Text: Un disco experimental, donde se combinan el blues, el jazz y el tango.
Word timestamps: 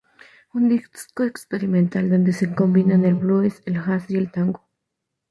Un 0.55 0.67
disco 0.67 1.21
experimental, 1.21 2.09
donde 2.09 2.33
se 2.33 2.55
combinan 2.55 3.05
el 3.05 3.13
blues, 3.13 3.61
el 3.67 3.75
jazz 3.85 4.09
y 4.09 4.17
el 4.17 4.31
tango. 4.31 4.67